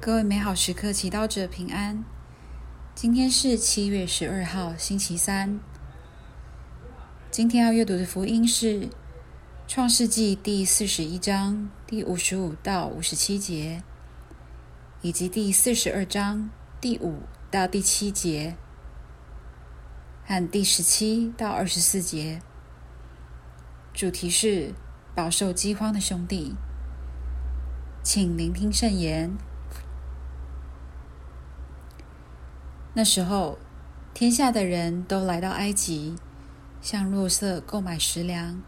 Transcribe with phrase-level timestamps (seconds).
[0.00, 2.04] 各位美好时刻祈祷者平安。
[2.94, 5.58] 今天是七月十二号，星期三。
[7.32, 8.82] 今天要阅读的福音是
[9.66, 13.82] 《创世纪》第四十一章第五十五到五十七节，
[15.02, 16.48] 以及第四十二章
[16.80, 18.54] 第五到第七节，
[20.24, 22.40] 和第十七到二十四节。
[23.92, 24.72] 主题是
[25.16, 26.54] 饱受饥荒的兄弟，
[28.04, 29.36] 请聆听圣言。
[32.94, 33.58] 那时候，
[34.12, 36.16] 天下的人都来到埃及，
[36.80, 38.60] 向若瑟购买食粮，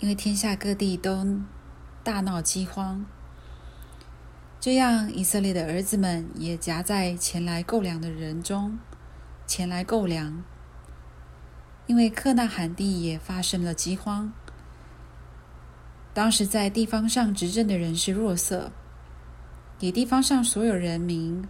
[0.00, 1.40] 因为天下各地都
[2.02, 3.06] 大闹饥荒。
[4.58, 8.78] 这样，以色列的儿子们也夹在前来购粮的人中，
[9.46, 10.42] 前来购粮。
[11.86, 14.32] 因为克纳罕地也发生了饥荒。
[16.12, 18.72] 当时在地方上执政的人是若瑟，
[19.78, 21.46] 给地方上所有人民。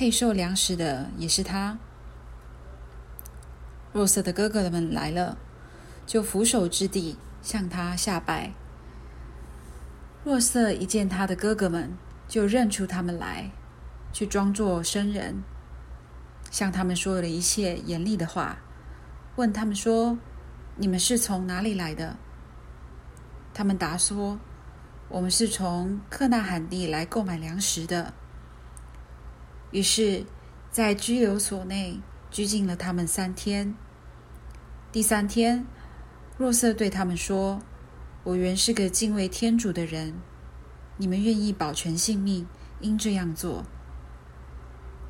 [0.00, 1.76] 配售粮食的也是他。
[3.92, 5.36] 若瑟的哥哥们来了，
[6.06, 8.54] 就俯首之地向他下拜。
[10.24, 11.92] 若瑟一见他的哥哥们，
[12.26, 13.50] 就认出他们来，
[14.10, 15.42] 去装作生人，
[16.50, 18.56] 向他们说了一切严厉的话，
[19.36, 20.16] 问他们说
[20.76, 22.16] ：“你们是从哪里来的？”
[23.52, 24.40] 他们答说
[25.10, 28.14] ：“我们是从克纳罕地来购买粮食的。”
[29.72, 30.24] 于是，
[30.70, 33.74] 在拘留所内拘禁了他们三天。
[34.90, 35.64] 第三天，
[36.36, 37.62] 若瑟对他们说
[38.24, 40.14] ：“我原是个敬畏天主的人，
[40.96, 42.48] 你们愿意保全性命，
[42.80, 43.64] 应这样做。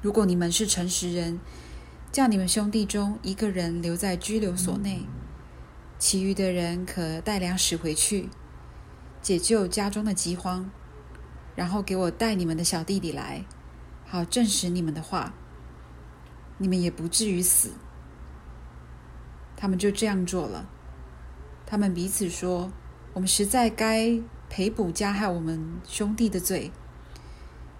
[0.00, 1.38] 如果你们是诚实人，
[2.10, 5.02] 叫你们兄弟中一个人留在拘留所内，
[5.98, 8.30] 其余的人可带粮食回去，
[9.20, 10.70] 解救家中的饥荒，
[11.54, 13.44] 然后给我带你们的小弟弟来。”
[14.08, 15.34] 好证实你们的话，
[16.58, 17.72] 你们也不至于死。
[19.56, 20.68] 他们就这样做了。
[21.66, 22.70] 他们彼此说
[23.14, 26.70] ：“我们实在该赔补加害我们兄弟的罪，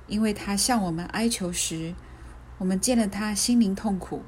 [0.09, 1.95] 因为他向我们哀求时，
[2.59, 4.23] 我们见了他心灵痛苦，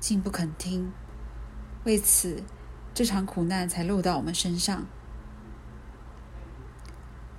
[0.00, 0.90] 竟不肯听。
[1.84, 2.42] 为此，
[2.92, 4.86] 这场苦难才落到我们身上。”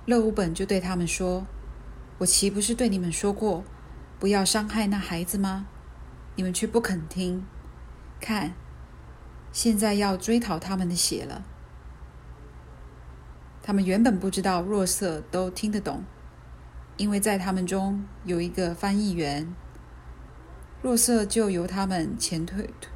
[0.06, 1.46] 勒乌本就对他们说
[2.18, 3.62] ：“我岂不是对你们说过？”
[4.18, 5.66] 不要伤害那孩子吗？
[6.34, 7.46] 你们却不肯听。
[8.20, 8.52] 看，
[9.52, 11.44] 现在要追讨他们的血了。
[13.62, 16.04] 他们原本不知道若瑟都听得懂，
[16.96, 19.54] 因为在他们中有一个翻译员。
[20.80, 22.90] 若瑟就由他们前退退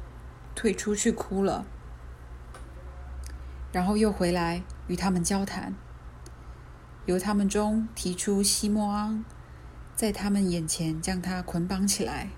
[0.55, 1.65] 退出去哭了，
[3.71, 5.73] 然后又回来与他们交谈，
[7.05, 9.23] 由他们中提出西莫盎。
[9.95, 12.29] 在他们眼前将他捆绑起来。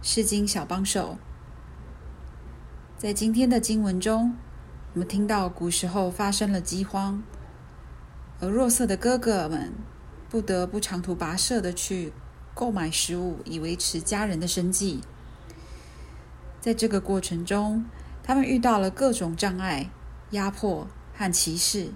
[0.00, 1.18] 诗经小帮手，
[2.96, 4.36] 在今天的经文中，
[4.94, 7.22] 我们听到古时候发生了饥荒，
[8.40, 9.72] 而若瑟的哥哥们
[10.30, 12.12] 不得不长途跋涉的去
[12.54, 15.02] 购买食物，以维持家人的生计。
[16.60, 17.84] 在这个过程中，
[18.22, 19.90] 他们遇到了各种障碍、
[20.30, 21.92] 压迫和歧视。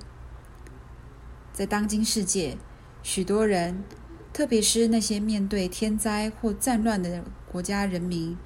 [1.63, 2.59] 在当今世界，
[3.05, 3.85] 许多人，
[4.33, 8.37] 特别是那些面对天灾或战乱的国家人民，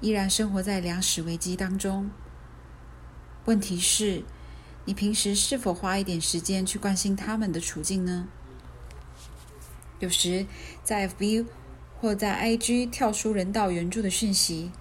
[0.00, 2.10] 依然生活在粮食危机当中。
[3.44, 4.24] 问题是，
[4.86, 8.26] 你平时是否花一点时间去关心他们的处境呢？
[10.00, 10.44] 有时
[10.82, 11.46] 在 FB
[12.00, 14.72] 或在 IG 跳出人道援助的讯息，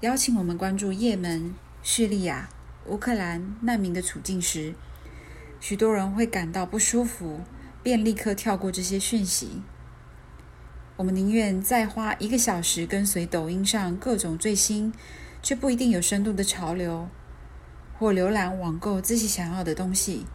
[0.00, 2.48] 邀请我们关注也门、叙利亚、
[2.86, 4.74] 乌克兰难民的处境时，
[5.60, 7.40] 许多人会感到不舒服，
[7.82, 9.62] 便立刻跳过这些讯息。
[10.96, 14.92] 我们宁愿再花一个小时跟随抖音上各种最新
[15.42, 17.08] 却不一定有深度的潮流，
[17.98, 20.26] 或浏览网购自己想要的东西，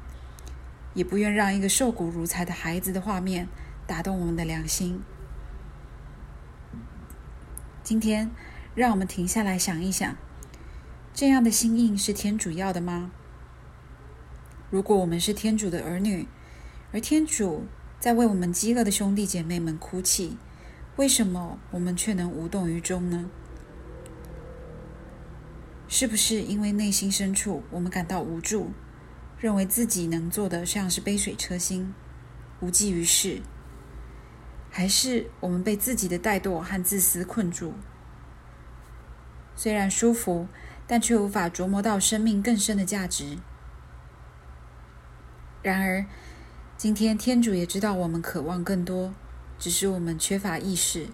[0.93, 3.47] 也不愿让一个受骨如柴的孩子的画面
[3.85, 5.01] 打动我们的良心。
[7.83, 8.31] 今天，
[8.73, 10.15] 让我们停下来想一想，
[11.13, 13.11] 这样的心意是天主要的吗？
[14.69, 16.27] 如果我们是天主的儿女，
[16.91, 17.65] 而天主
[17.99, 20.37] 在为我们饥饿的兄弟姐妹们哭泣，
[20.95, 23.29] 为什么我们却能无动于衷呢？
[25.87, 28.71] 是不是因为内心深处我们感到无助，
[29.39, 31.93] 认为自己能做的像是杯水车薪，
[32.59, 33.41] 无济于事？
[34.71, 37.73] 还是我们被自己的怠惰和自私困住？
[39.55, 40.47] 虽然舒服，
[40.87, 43.37] 但却无法琢磨到生命更深的价值。
[45.65, 46.05] 然而，
[46.77, 49.15] 今天天主也知道我们渴望更多，
[49.57, 51.07] 只是我们缺乏意识。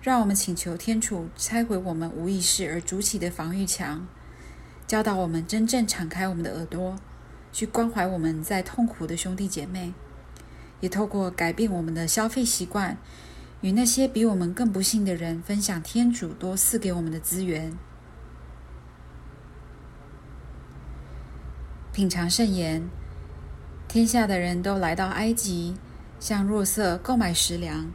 [0.00, 4.06] 让我们请求天主拆毁我们无意识而筑起的防御墙，
[4.86, 6.96] 教导我们真正敞开我们的耳朵，
[7.52, 9.92] 去关怀我们在痛苦的兄弟姐妹，
[10.80, 12.96] 也透过改变我们的消费习惯，
[13.60, 17.76] 与那些比我们更不幸的人分享天主多赐给我们的资源。
[21.92, 22.88] 品尝圣言。
[23.94, 25.76] 天下的人都来到埃及，
[26.18, 27.92] 向若瑟购买食粮，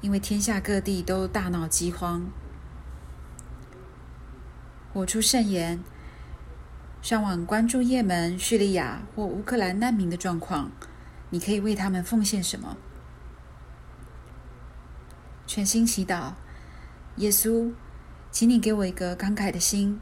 [0.00, 2.24] 因为天下各地都大闹饥荒。
[4.94, 5.78] 我出圣言。
[7.02, 10.70] 上网关注也门、叙利亚或乌克兰难民的状况，
[11.28, 12.78] 你可以为他们奉献什么？
[15.46, 16.32] 全心祈祷，
[17.16, 17.70] 耶稣，
[18.30, 20.00] 请你给我一个慷慨的心，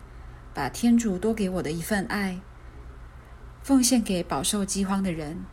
[0.55, 2.41] 把天主多给我的一份爱。
[3.63, 5.45] 奉献给饱受饥荒的人，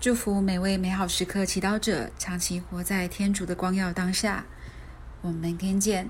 [0.00, 4.46] 祝福每位美好时刻祈祷者长期活在天主的光耀当下。
[5.20, 6.08] 我们明天见。